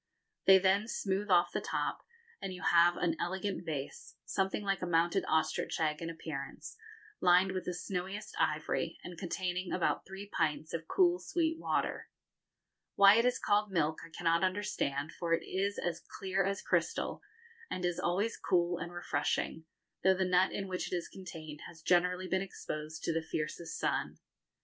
They 0.45 0.57
then 0.57 0.87
smooth 0.87 1.29
off 1.29 1.51
the 1.51 1.61
top, 1.61 1.99
and 2.41 2.51
you 2.51 2.63
have 2.63 2.97
an 2.97 3.15
elegant 3.19 3.63
vase, 3.63 4.15
something 4.25 4.63
like 4.63 4.81
a 4.81 4.87
mounted 4.87 5.23
ostrich 5.27 5.79
egg 5.79 6.01
in 6.01 6.09
appearance, 6.09 6.75
lined 7.19 7.51
with 7.51 7.65
the 7.65 7.73
snowiest 7.75 8.33
ivory, 8.39 8.97
and 9.03 9.15
containing 9.15 9.71
about 9.71 10.03
three 10.07 10.27
pints 10.27 10.73
of 10.73 10.87
cool 10.87 11.19
sweet 11.19 11.59
water. 11.59 12.09
Why 12.95 13.17
it 13.17 13.25
is 13.25 13.37
called 13.37 13.71
milk 13.71 13.99
I 14.03 14.09
cannot 14.09 14.43
understand, 14.43 15.11
for 15.11 15.35
it 15.35 15.45
is 15.45 15.77
as 15.77 16.01
clear 16.17 16.43
as 16.43 16.63
crystal, 16.63 17.21
and 17.69 17.85
is 17.85 17.99
always 17.99 18.37
cool 18.37 18.79
and 18.79 18.91
refreshing, 18.91 19.65
though 20.03 20.15
the 20.15 20.25
nut 20.25 20.51
in 20.51 20.67
which 20.67 20.91
it 20.91 20.95
is 20.95 21.07
contained 21.07 21.61
has 21.67 21.83
generally 21.83 22.27
been 22.27 22.41
exposed 22.41 23.03
to 23.03 23.13
the 23.13 23.21
fiercest 23.21 23.77
sun. 23.77 24.17